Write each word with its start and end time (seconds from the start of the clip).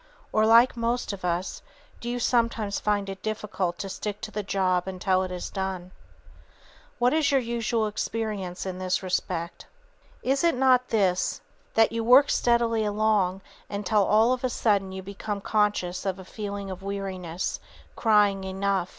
Or, 0.31 0.47
like 0.47 0.75
most 0.75 1.13
of 1.13 1.23
us, 1.23 1.61
do 1.99 2.09
you 2.09 2.17
sometimes 2.19 2.79
find 2.79 3.07
it 3.07 3.21
difficult 3.21 3.77
to 3.77 3.87
stick 3.87 4.19
to 4.21 4.31
the 4.31 4.41
job 4.41 4.87
until 4.87 5.21
it 5.21 5.29
is 5.31 5.51
done? 5.51 5.91
What 6.97 7.13
is 7.13 7.31
your 7.31 7.39
usual 7.39 7.85
experience 7.85 8.65
in 8.65 8.79
this 8.79 9.03
respect? 9.03 9.67
Is 10.23 10.43
it 10.43 10.55
not 10.55 10.87
this, 10.87 11.41
that 11.75 11.91
you 11.91 12.03
work 12.03 12.31
steadily 12.31 12.83
along 12.83 13.41
until 13.69 14.09
of 14.33 14.43
a 14.43 14.49
sudden 14.49 14.91
you 14.91 15.03
become 15.03 15.39
conscious 15.39 16.03
of 16.03 16.17
a 16.17 16.25
feeling 16.25 16.71
of 16.71 16.81
weariness, 16.81 17.59
crying 17.95 18.43
"Enough!" 18.43 18.89